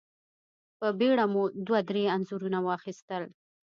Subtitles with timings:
[0.79, 3.23] په بېړه مو دوه درې انځورونه واخيستل.